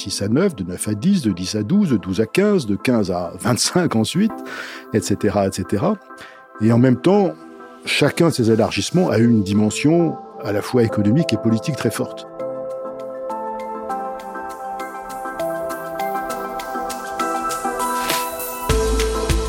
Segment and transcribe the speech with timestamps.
[0.00, 2.66] 6 à 9, de 9 à 10, de 10 à 12, de 12 à 15,
[2.66, 4.30] de 15 à 25 ensuite,
[4.94, 5.86] etc., etc.
[6.60, 7.32] Et en même temps,
[7.84, 10.14] chacun de ces élargissements a eu une dimension
[10.44, 12.28] à la fois économique et politique très forte.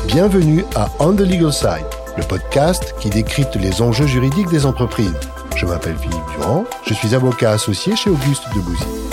[0.08, 1.86] Bienvenue à On the Legal Side,
[2.16, 5.14] le podcast qui décrypte les enjeux juridiques des entreprises.
[5.54, 9.09] Je m'appelle Philippe Durand, je suis avocat associé chez Auguste Debouzy.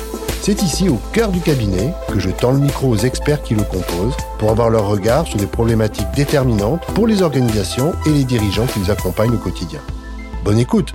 [0.47, 3.63] C'est ici, au cœur du cabinet, que je tends le micro aux experts qui le
[3.63, 8.65] composent pour avoir leur regard sur des problématiques déterminantes pour les organisations et les dirigeants
[8.65, 9.81] qui les accompagnent au quotidien.
[10.45, 10.93] Bonne écoute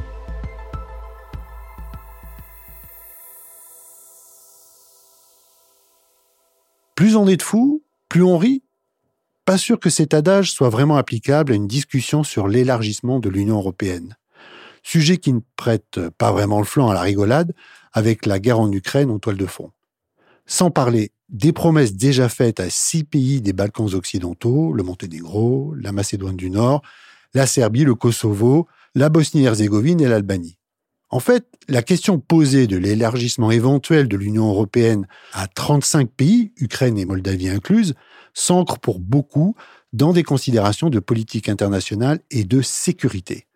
[6.95, 8.63] Plus on est de fous, plus on rit.
[9.45, 13.57] Pas sûr que cet adage soit vraiment applicable à une discussion sur l'élargissement de l'Union
[13.59, 14.17] européenne.
[14.83, 17.53] Sujet qui ne prête pas vraiment le flanc à la rigolade
[17.93, 19.71] avec la guerre en Ukraine en toile de fond.
[20.47, 25.93] Sans parler des promesses déjà faites à six pays des Balkans occidentaux, le Monténégro, la
[25.93, 26.83] Macédoine du Nord,
[27.35, 30.59] la Serbie, le Kosovo, la Bosnie-Herzégovine et l'Albanie.
[31.09, 36.99] En fait, la question posée de l'élargissement éventuel de l'Union européenne à 35 pays, Ukraine
[36.99, 37.95] et Moldavie incluses,
[38.35, 39.55] s'ancre pour beaucoup
[39.93, 43.47] dans des considérations de politique internationale et de sécurité.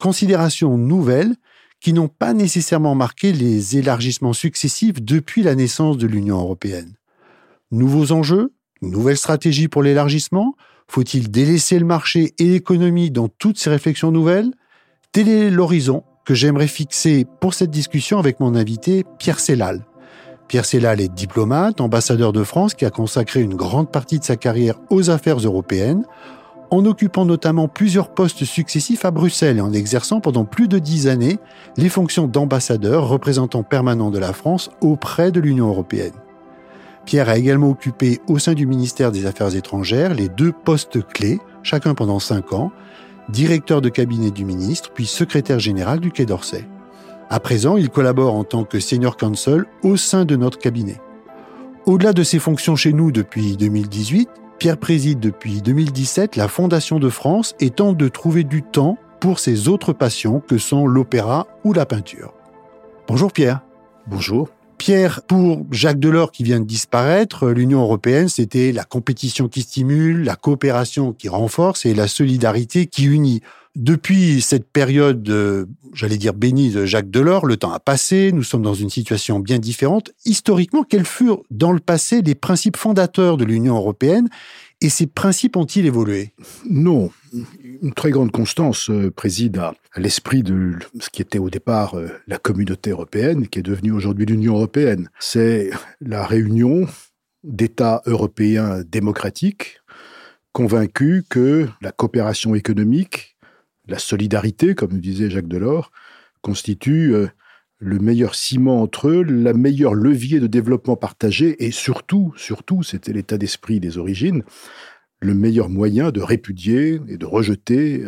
[0.00, 1.36] Considérations nouvelles
[1.84, 6.94] qui n'ont pas nécessairement marqué les élargissements successifs depuis la naissance de l'Union européenne.
[7.72, 10.54] Nouveaux enjeux Nouvelle stratégie pour l'élargissement
[10.88, 14.50] Faut-il délaisser le marché et l'économie dans toutes ces réflexions nouvelles?
[15.12, 19.84] Tel est l'horizon que j'aimerais fixer pour cette discussion avec mon invité Pierre Sellal.
[20.48, 24.36] Pierre Sellal est diplomate, ambassadeur de France qui a consacré une grande partie de sa
[24.36, 26.06] carrière aux affaires européennes,
[26.70, 31.06] en occupant notamment plusieurs postes successifs à Bruxelles et en exerçant pendant plus de dix
[31.06, 31.38] années
[31.76, 36.14] les fonctions d'ambassadeur représentant permanent de la France auprès de l'Union européenne.
[37.04, 41.38] Pierre a également occupé au sein du ministère des Affaires étrangères les deux postes clés,
[41.62, 42.72] chacun pendant cinq ans,
[43.28, 46.66] directeur de cabinet du ministre, puis secrétaire général du Quai d'Orsay.
[47.30, 51.00] À présent, il collabore en tant que senior counsel au sein de notre cabinet.
[51.86, 54.28] Au-delà de ses fonctions chez nous depuis 2018,
[54.58, 59.38] Pierre préside depuis 2017 la Fondation de France et tente de trouver du temps pour
[59.38, 62.32] ses autres passions que sont l'opéra ou la peinture.
[63.08, 63.60] Bonjour Pierre.
[64.06, 64.48] Bonjour.
[64.78, 70.24] Pierre, pour Jacques Delors qui vient de disparaître, l'Union européenne, c'était la compétition qui stimule,
[70.24, 73.40] la coopération qui renforce et la solidarité qui unit.
[73.76, 78.44] Depuis cette période, euh, j'allais dire bénie de Jacques Delors, le temps a passé, nous
[78.44, 80.12] sommes dans une situation bien différente.
[80.24, 84.28] Historiquement, quels furent dans le passé les principes fondateurs de l'Union européenne
[84.80, 86.34] et ces principes ont-ils évolué?
[86.70, 87.10] Non.
[87.82, 92.10] Une très grande constance euh, préside à, l'esprit de ce qui était au départ euh,
[92.28, 95.08] la communauté européenne, qui est devenue aujourd'hui l'Union européenne.
[95.18, 95.70] C'est
[96.00, 96.86] la réunion
[97.42, 99.80] d'États européens démocratiques
[100.52, 103.33] convaincus que la coopération économique
[103.86, 105.90] la solidarité, comme disait Jacques Delors,
[106.42, 107.28] constitue euh,
[107.78, 113.12] le meilleur ciment entre eux, la meilleure levier de développement partagé et surtout, surtout, c'était
[113.12, 114.42] l'état d'esprit des origines,
[115.20, 118.04] le meilleur moyen de répudier et de rejeter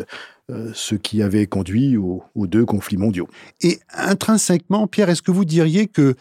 [0.50, 3.28] euh, ce qui avait conduit aux, deux conflits mondiaux.
[3.60, 6.14] Et intrinsèquement, Pierre, est-ce que vous diriez que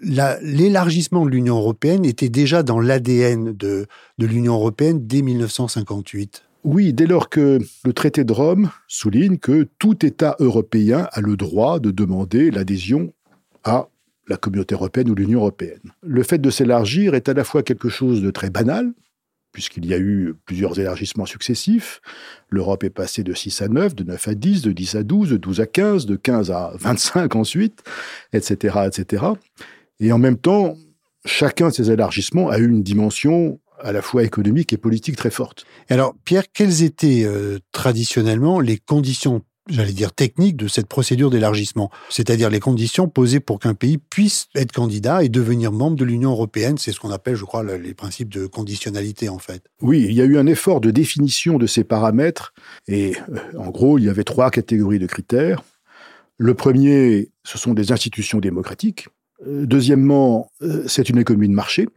[0.00, 3.86] l'élargissement de l'Union européenne était déjà dans l'ADN de
[4.18, 10.04] l'Union européenne dès 1958 oui, dès lors que le traité de Rome souligne que tout
[10.06, 13.12] État européen a le droit de demander l'adhésion
[13.64, 13.88] à
[14.28, 15.92] la communauté européenne ou l'Union européenne.
[16.02, 18.92] Le fait de s'élargir est à la fois quelque chose de très banal,
[19.50, 22.00] puisqu'il y a eu plusieurs élargissements successifs.
[22.48, 25.30] L'Europe est passée de 6 à 9, de 9 à 10, de 10 à 12,
[25.30, 27.82] de 12 à 15, de 15 à 25 ensuite,
[28.32, 29.24] etc., etc.
[30.00, 30.76] Et en même temps,
[31.24, 35.30] chacun de ces élargissements a eu une dimension à la fois économique et politique très
[35.30, 35.64] forte.
[35.88, 41.90] Alors, Pierre, quelles étaient euh, traditionnellement les conditions j'allais dire techniques de cette procédure d'élargissement,
[42.08, 46.32] c'est-à-dire les conditions posées pour qu'un pays puisse être candidat et devenir membre de l'Union
[46.32, 46.78] européenne?
[46.78, 49.62] C'est ce qu'on appelle, je crois, les principes de conditionnalité, en fait.
[49.80, 52.54] Oui, il y a eu un effort de définition de ces paramètres,
[52.88, 55.62] et euh, en gros, il y avait trois catégories de critères.
[56.38, 59.06] Le premier, ce sont des institutions démocratiques.
[59.46, 60.50] Euh, deuxièmement,
[60.86, 61.88] c'est une économie de marché.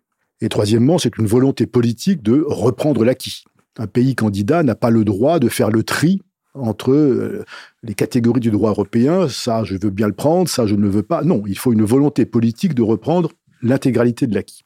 [0.42, 3.44] Et troisièmement, c'est une volonté politique de reprendre l'acquis.
[3.78, 6.22] Un pays candidat n'a pas le droit de faire le tri
[6.54, 7.44] entre euh,
[7.84, 10.90] les catégories du droit européen, ça je veux bien le prendre, ça je ne le
[10.90, 11.24] veux pas.
[11.24, 14.64] Non, il faut une volonté politique de reprendre l'intégralité de l'acquis.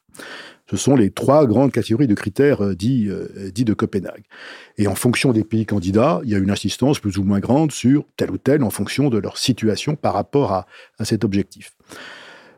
[0.70, 4.24] Ce sont les trois grandes catégories de critères euh, dits, euh, dits de Copenhague.
[4.78, 7.72] Et en fonction des pays candidats, il y a une insistance plus ou moins grande
[7.72, 10.68] sur tel ou tel en fonction de leur situation par rapport à,
[11.00, 11.76] à cet objectif.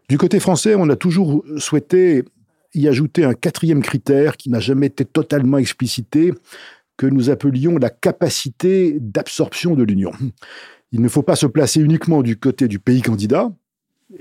[0.10, 2.26] Du côté français, on a toujours souhaité
[2.74, 6.34] y ajouter un quatrième critère qui n'a jamais été totalement explicité,
[6.98, 10.12] que nous appelions la capacité d'absorption de l'Union.
[10.92, 13.52] Il ne faut pas se placer uniquement du côté du pays candidat.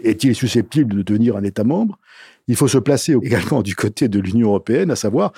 [0.02, 1.99] Est-il susceptible de devenir un État membre?
[2.49, 5.32] Il faut se placer également du côté de l'Union européenne, à savoir,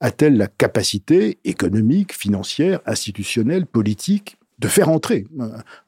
[0.00, 5.26] a-t-elle la capacité économique, financière, institutionnelle, politique de faire entrer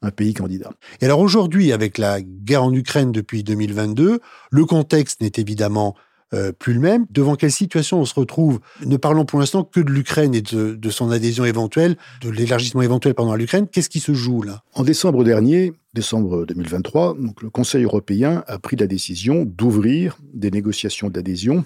[0.03, 0.71] un, pays candidat?
[1.01, 4.21] Et alors aujourd'hui, avec la guerre en Ukraine depuis 2022,
[4.51, 5.97] le contexte n'est évidemment
[6.33, 7.07] euh, plus le même.
[7.11, 8.61] Devant quelle situation on se retrouve?
[8.87, 13.15] Ne parlons pour l'instant que de l'Ukraine et de, son adhésion éventuelle, de l'élargissement éventuel
[13.15, 13.67] pendant l'Ukraine.
[13.67, 14.63] Qu'est-ce qui se joue là?
[14.75, 20.51] En décembre dernier, décembre 2023, donc le Conseil européen a pris la décision d'ouvrir des
[20.51, 21.65] négociations d'adhésion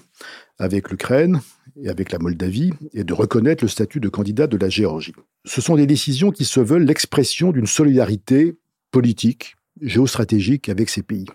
[0.57, 1.41] avec l'Ukraine
[1.81, 5.13] et avec la Moldavie et de reconnaître le statut de candidat de la Géorgie.
[5.45, 8.55] Ce sont des décisions qui se veulent l'expression d'une solidarité
[8.91, 11.25] politique, géostratégique avec ces pays.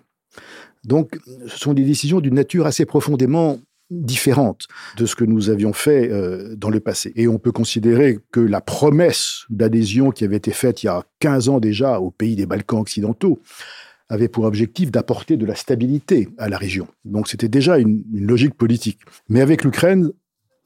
[0.85, 3.59] Donc, ce sont des décisions d'une nature assez profondément
[3.91, 4.67] différente
[4.97, 7.12] de ce que nous avions fait euh, dans le passé.
[7.17, 11.05] Et on peut considérer que la promesse d'adhésion qui avait été faite il y a
[11.19, 13.41] 15 ans déjà aux pays des Balkans occidentaux
[14.09, 16.88] avait pour objectif d'apporter de la stabilité à la région.
[17.05, 19.00] Donc c'était déjà une, une logique politique.
[19.29, 20.11] Mais avec l'Ukraine,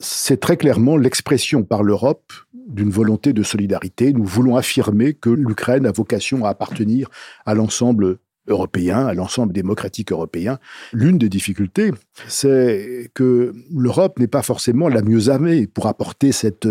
[0.00, 2.32] c'est très clairement l'expression par l'Europe
[2.68, 4.12] d'une volonté de solidarité.
[4.12, 7.10] Nous voulons affirmer que l'Ukraine a vocation à appartenir
[7.44, 8.18] à l'ensemble
[8.48, 10.58] européen, à l'ensemble démocratique européen.
[10.92, 11.92] L'une des difficultés,
[12.28, 16.68] c'est que l'Europe n'est pas forcément la mieux armée pour apporter cette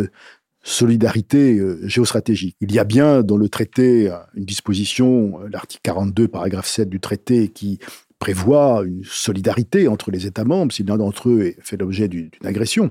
[0.63, 2.55] solidarité euh, géostratégique.
[2.61, 6.89] Il y a bien dans le traité euh, une disposition, euh, l'article 42, paragraphe 7
[6.89, 7.79] du traité, qui
[8.17, 12.89] prévoit une solidarité entre les États membres si l'un d'entre eux fait l'objet d'une agression.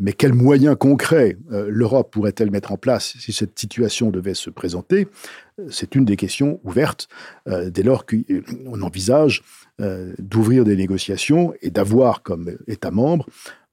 [0.00, 4.50] Mais quels moyens concrets euh, l'Europe pourrait-elle mettre en place si cette situation devait se
[4.50, 5.06] présenter?
[5.68, 7.08] C'est une des questions ouvertes
[7.48, 9.42] euh, dès lors qu'on envisage
[9.80, 13.26] euh, d'ouvrir des négociations et d'avoir comme État membre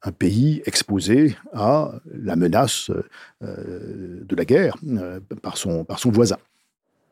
[0.04, 2.90] un pays exposé à la menace
[3.42, 4.76] de la guerre
[5.44, 6.38] par son voisin.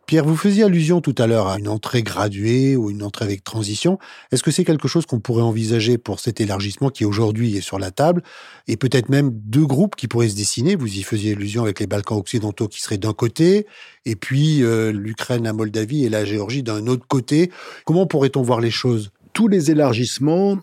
[0.09, 3.43] Pierre, vous faisiez allusion tout à l'heure à une entrée graduée ou une entrée avec
[3.43, 3.99] transition.
[4.31, 7.77] Est-ce que c'est quelque chose qu'on pourrait envisager pour cet élargissement qui aujourd'hui est sur
[7.77, 8.23] la table?
[8.67, 11.85] Et peut-être même deux groupes qui pourraient se dessiner Vous y faisiez allusion avec les
[11.85, 13.67] Balkans occidentaux qui seraient d'un côté
[14.05, 17.51] et puis euh, l'Ukraine, la Moldavie et la Géorgie d'un autre côté.
[17.85, 19.11] Comment pourrait-on voir les choses?
[19.33, 20.57] Tous les élargissements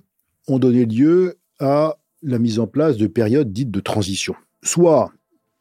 [0.49, 4.35] ont donné lieu à la mise en place de périodes dites de transition.
[4.65, 5.13] Soit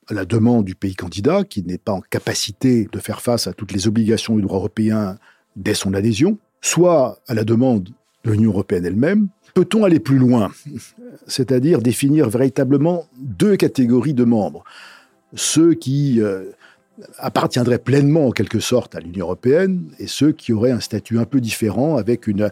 [0.07, 3.53] à la demande du pays candidat, qui n'est pas en capacité de faire face à
[3.53, 5.17] toutes les obligations du droit européen
[5.55, 7.89] dès son adhésion, soit à la demande
[8.23, 9.29] de l'Union européenne elle-même.
[9.53, 10.51] Peut-on aller plus loin
[11.27, 14.63] C'est-à-dire définir véritablement deux catégories de membres?
[15.33, 16.51] Ceux qui euh,
[17.17, 21.25] appartiendraient pleinement en quelque sorte à l'Union européenne et ceux qui auraient un statut un
[21.25, 22.51] peu différent avec une,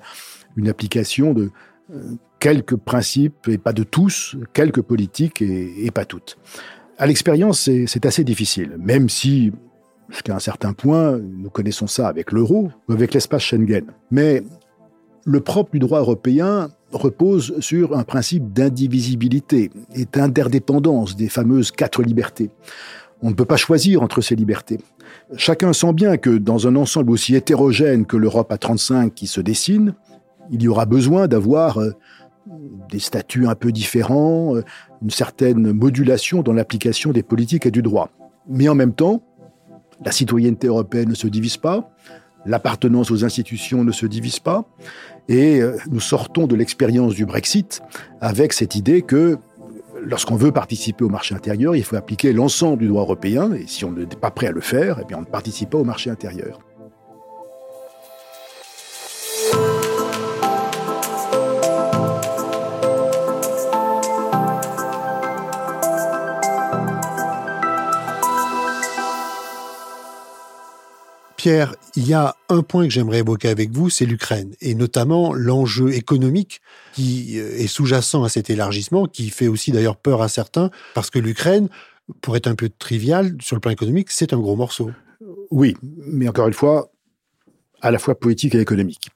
[0.67, 1.51] application de
[1.91, 6.37] euh, quelques principes et pas de tous, quelques politiques et pas toutes.
[6.97, 9.51] À l'expérience, c'est assez difficile, même si,
[10.09, 13.85] jusqu'à un certain point, nous connaissons ça avec l'euro ou avec l'espace Schengen.
[14.11, 14.43] Mais
[15.25, 22.03] le propre du droit européen repose sur un principe d'indivisibilité et d'interdépendance des fameuses quatre
[22.03, 22.51] libertés.
[23.23, 24.79] On ne peut pas choisir entre ces libertés.
[25.35, 29.41] Chacun sent bien que dans un ensemble aussi hétérogène que l'Europe à 35 qui se
[29.41, 29.95] dessine,
[30.51, 31.91] il y aura besoin d'avoir euh,
[32.89, 34.63] des statuts un peu différents, euh,
[35.01, 38.09] une certaine modulation dans l'application des politiques et du droit.
[38.47, 39.23] Mais en même temps,
[40.03, 41.91] la citoyenneté européenne ne se divise pas,
[42.45, 44.65] l'appartenance aux institutions ne se divise pas,
[45.29, 47.81] et euh, nous sortons de l'expérience du Brexit
[48.19, 49.37] avec cette idée que
[50.01, 53.85] lorsqu'on veut participer au marché intérieur, il faut appliquer l'ensemble du droit européen, et si
[53.85, 56.09] on n'est pas prêt à le faire, eh bien on ne participe pas au marché
[56.09, 56.59] intérieur.
[71.43, 75.33] Pierre, il y a un point que j'aimerais évoquer avec vous, c'est l'Ukraine, et notamment
[75.33, 76.61] l'enjeu économique
[76.93, 81.09] qui euh, est sous-jacent à cet élargissement, qui fait aussi d'ailleurs peur à certains, parce
[81.09, 81.67] que l'Ukraine,
[82.21, 84.91] pour être un peu trivial, sur le plan économique, c'est un gros morceau.
[85.51, 86.93] Oui, mais encore une fois,
[87.81, 89.09] à la fois politique et économique.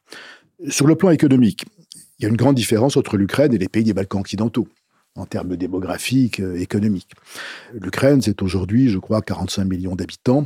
[0.68, 1.64] Sur le plan économique,
[2.20, 4.68] il y a une grande différence entre l'Ukraine et les pays des Balkans occidentaux
[5.16, 7.14] en termes démographiques, euh, économiques.
[7.74, 10.46] L'Ukraine, c'est aujourd'hui, je crois, 45 millions d'habitants.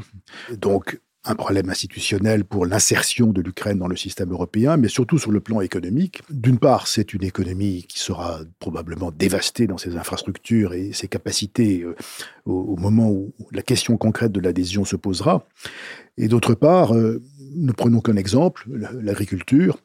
[0.51, 5.31] Donc, un problème institutionnel pour l'insertion de l'Ukraine dans le système européen, mais surtout sur
[5.31, 6.23] le plan économique.
[6.31, 11.83] D'une part, c'est une économie qui sera probablement dévastée dans ses infrastructures et ses capacités
[11.83, 11.95] euh,
[12.45, 15.45] au, moment où la question concrète de l'adhésion se posera.
[16.17, 17.21] Et d'autre part, euh,
[17.55, 19.77] ne prenons qu'un exemple, l'agriculture.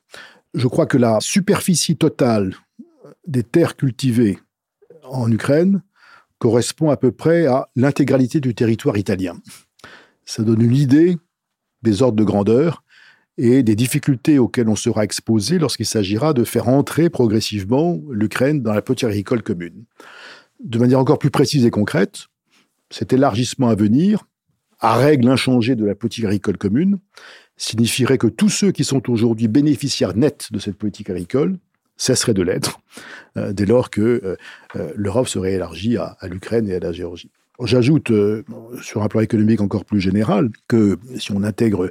[0.54, 2.54] Je crois que la superficie totale
[3.26, 4.38] des terres cultivées
[5.02, 5.82] en Ukraine
[6.38, 9.36] correspond à peu près à l'intégralité du territoire italien.
[10.24, 11.18] Ça donne une idée
[11.86, 12.82] des ordres de grandeur
[13.38, 18.72] et des difficultés auxquelles on sera exposé lorsqu'il s'agira de faire entrer progressivement l'Ukraine dans
[18.72, 19.84] la politique agricole commune.
[20.62, 22.26] De manière encore plus précise et concrète,
[22.90, 24.26] cet élargissement à venir,
[24.80, 26.98] à règle inchangée de la politique agricole commune,
[27.56, 31.58] signifierait que tous ceux qui sont aujourd'hui bénéficiaires nets de cette politique agricole
[31.96, 32.80] cesseraient de l'être
[33.36, 34.36] euh, dès lors que euh,
[34.76, 37.30] euh, l'Europe serait élargie à l'Ukraine et à la Géorgie.
[37.62, 38.12] J'ajoute,
[38.82, 41.90] sur un plan économique encore plus général, que si on intègre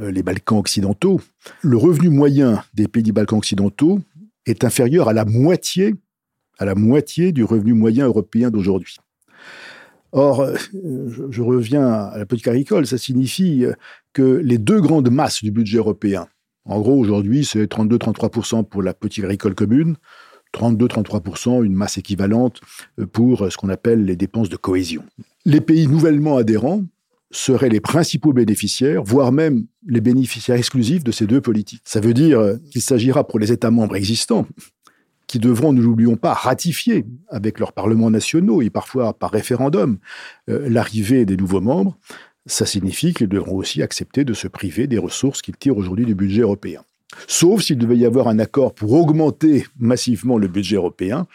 [0.00, 1.20] les Balkans occidentaux,
[1.62, 4.00] le revenu moyen des pays des Balkans occidentaux
[4.46, 5.94] est inférieur à la moitié,
[6.58, 8.96] à la moitié du revenu moyen européen d'aujourd'hui.
[10.12, 13.64] Or, je, je, reviens à la politique agricole, ça signifie
[14.12, 16.26] que les deux grandes masses du budget européen,
[16.66, 19.96] en gros, aujourd'hui, c'est 32-33% pour la politique agricole commune,
[20.56, 22.60] 32-33%, une masse équivalente
[22.98, 25.04] euh, pour ce qu'on appelle les dépenses de cohésion.
[25.44, 26.82] Les pays nouvellement adhérents
[27.30, 31.82] seraient les principaux bénéficiaires, voire même les bénéficiaires exclusifs de ces deux politiques.
[31.84, 34.46] Ça veut dire qu'il s'agira pour les États membres existants,
[35.26, 39.98] qui devront, ne l'oublions pas, ratifier avec leurs parlements nationaux et parfois par référendum
[40.48, 41.98] euh, l'arrivée des nouveaux membres,
[42.46, 46.14] ça signifie qu'ils devront aussi accepter de se priver des ressources qu'ils tirent aujourd'hui du
[46.14, 46.82] budget européen.
[47.28, 51.26] Sauf s'il devait y avoir un accord pour augmenter massivement le budget européen,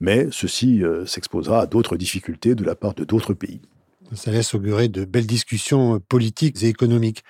[0.00, 3.60] mais ceci euh, s'exposera à d'autres difficultés de la part de d'autres pays.
[4.14, 7.24] Ça laisse augurer de belles discussions politiques et économiques.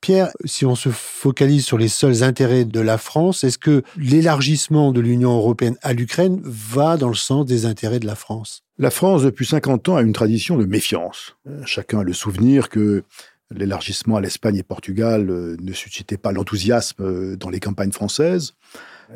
[0.00, 4.92] Pierre, si on se focalise sur les seuls intérêts de la France, est-ce que l'élargissement
[4.92, 8.62] de l'Union européenne à l'Ukraine va dans le sens des intérêts de la France?
[8.78, 11.36] La France, depuis 50 ans, a une tradition de méfiance.
[11.46, 13.04] Euh, chacun a le souvenir que
[13.50, 18.54] l'élargissement à l'Espagne et Portugal euh, ne suscitait pas l'enthousiasme euh, dans les campagnes françaises.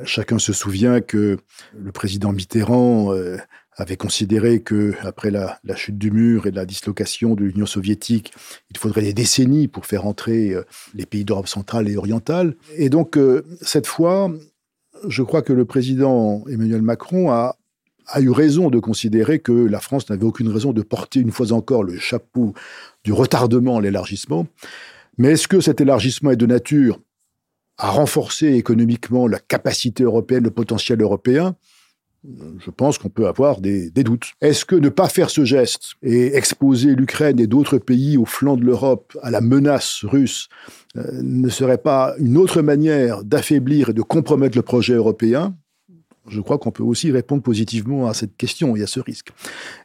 [0.05, 1.39] Chacun se souvient que
[1.73, 3.15] le président Mitterrand
[3.77, 8.33] avait considéré que après la, la, chute du mur et la dislocation de l'Union soviétique,
[8.71, 10.63] il faudrait des décennies pour faire entrer euh,
[10.95, 12.57] les pays d'Europe centrale et orientale.
[12.77, 14.33] Et donc euh, cette fois,
[15.09, 17.57] je crois que le président Emmanuel Macron a,
[18.07, 21.53] a eu raison de considérer que la France n'avait aucune raison de porter une fois
[21.53, 22.55] encore le chapeau
[23.05, 24.47] du retardement à l'élargissement.
[25.19, 27.01] Mais est-ce que cet élargissement est de nature
[27.79, 31.57] à renforcer économiquement la capacité européenne, le potentiel européen?
[32.59, 34.33] Je pense qu'on peut avoir des, doutes.
[34.41, 38.57] Est-ce que ne pas faire ce geste et exposer l'Ukraine et d'autres pays au flanc
[38.57, 40.49] de l'Europe à la menace russe
[40.97, 45.55] euh, ne serait pas une autre manière d'affaiblir et de compromettre le projet européen?
[46.29, 49.33] Je crois qu'on peut aussi répondre positivement à cette question et à ce risque.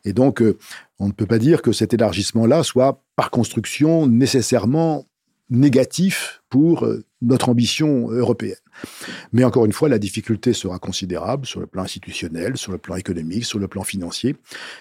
[0.05, 0.57] Et donc, euh,
[0.99, 5.05] on ne peut pas dire que cet élargissement-là soit, par construction, nécessairement
[5.49, 8.55] négatif pour euh, notre ambition européenne.
[9.33, 12.95] Mais encore une fois, la difficulté sera considérable sur le plan institutionnel, sur le plan
[12.95, 14.35] économique, sur le plan financier.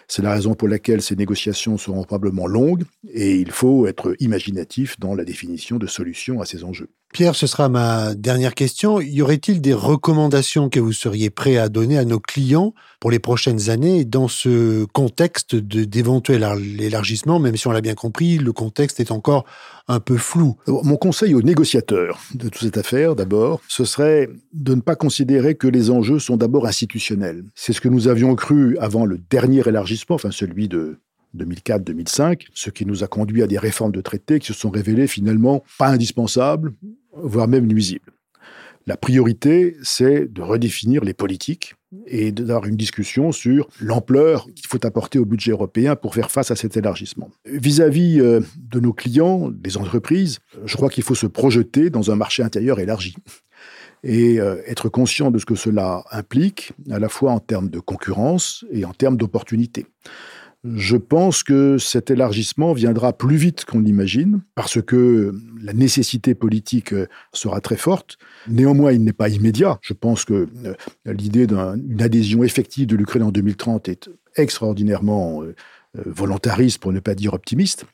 [0.07, 5.01] C'est la raison pour laquelle ces négociations seront probablement longues et il faut être imaginatif
[5.01, 6.91] dans la définition de solutions à ces enjeux.
[7.13, 9.01] Pierre, ce sera ma dernière question.
[9.01, 13.19] Y aurait-il des recommandations que vous seriez prêt à donner à nos clients pour les
[13.19, 16.47] prochaines années dans ce contexte d'éventuel
[16.79, 19.47] élargissement, même si on l'a bien compris, le contexte est encore
[19.89, 20.57] un peu flou?
[20.67, 25.55] Mon conseil aux négociateurs de toute cette affaire, d'abord, ce serait de ne pas considérer
[25.55, 27.43] que les enjeux sont d'abord institutionnels.
[27.55, 30.99] C'est ce que nous avions cru avant le dernier élargissement, enfin celui de
[31.37, 35.07] 2004-2005, ce qui nous a conduit à des réformes de traités qui se sont révélées
[35.07, 36.73] finalement pas indispensables,
[37.15, 38.13] voire même nuisibles.
[38.87, 41.75] La priorité, c'est de redéfinir les politiques
[42.07, 46.51] et d'avoir une discussion sur l'ampleur qu'il faut apporter au budget européen pour faire face
[46.51, 47.31] à cet élargissement.
[47.45, 52.17] Vis-à-vis euh, de nos clients, des entreprises, je crois qu'il faut se projeter dans un
[52.17, 53.15] marché intérieur élargi
[54.05, 57.81] et euh, être conscient de ce que cela implique, à la fois en termes de
[57.81, 59.87] concurrence et en termes d'opportunités.
[60.65, 66.93] Je pense que cet élargissement viendra plus vite qu'on l'imagine, parce que la nécessité politique
[66.93, 68.19] euh, sera très forte.
[68.49, 69.79] Néanmoins, il n'est pas immédiat.
[69.83, 70.75] Je pense que euh,
[71.07, 75.55] l'idée d'une adhésion effective de l'Ukraine en 2030 est extraordinairement euh,
[75.95, 77.87] volontariste, pour ne pas dire optimiste.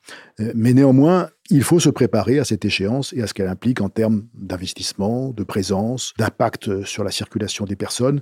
[0.54, 3.88] Mais néanmoins, il faut se préparer à cette échéance et à ce qu'elle implique en
[3.88, 8.21] termes d'investissement, de présence, d'impact sur la circulation des personnes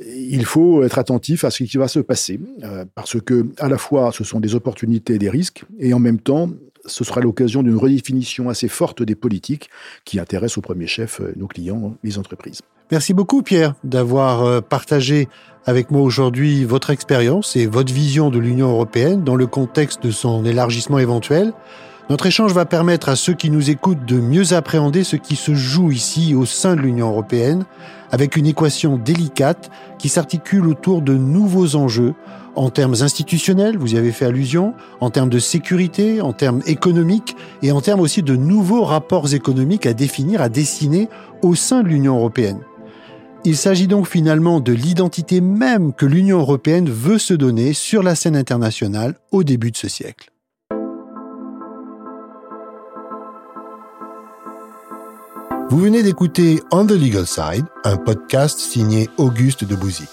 [0.00, 3.78] il faut être attentif à ce qui va se passer, euh, parce que à la
[3.78, 6.48] fois ce sont des opportunités et des risques, et en même temps
[6.84, 9.70] ce sera l'occasion d'une redéfinition assez forte des politiques
[10.04, 12.60] qui intéressent au premier chef euh, nos clients, les entreprises.
[12.90, 15.28] Merci beaucoup Pierre d'avoir euh, partagé
[15.64, 20.10] avec moi aujourd'hui votre expérience et votre vision de l'Union européenne dans le contexte de
[20.10, 21.52] son élargissement éventuel.
[22.10, 25.54] Notre échange va permettre à ceux qui nous écoutent de mieux appréhender ce qui se
[25.54, 27.64] joue ici au sein de l'Union européenne,
[28.10, 32.14] avec une équation délicate qui s'articule autour de nouveaux enjeux
[32.54, 37.34] en termes institutionnels, vous y avez fait allusion, en termes de sécurité, en termes économiques
[37.62, 41.08] et en termes aussi de nouveaux rapports économiques à définir, à dessiner
[41.40, 42.60] au sein de l'Union européenne.
[43.44, 48.14] Il s'agit donc finalement de l'identité même que l'Union européenne veut se donner sur la
[48.14, 50.31] scène internationale au début de ce siècle.
[55.70, 60.06] Vous venez d'écouter On the Legal Side, un podcast signé Auguste Debouzy.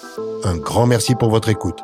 [0.44, 1.80] Un grand merci pour votre écoute.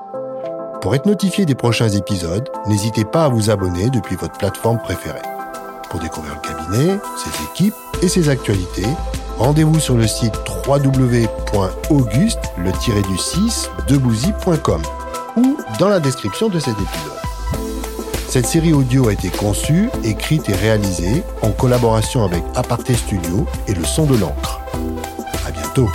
[0.81, 5.21] Pour être notifié des prochains épisodes, n'hésitez pas à vous abonner depuis votre plateforme préférée.
[5.89, 8.87] Pour découvrir le cabinet, ses équipes et ses actualités,
[9.37, 10.35] rendez-vous sur le site
[10.67, 12.39] www.auguste
[13.09, 14.81] du 6 debouzy.com
[15.37, 17.14] ou dans la description de cet épisode.
[18.35, 23.73] Cette série audio a été conçue, écrite et réalisée en collaboration avec Aparté Studio et
[23.73, 24.59] le son de l'encre.
[25.47, 25.87] À bientôt!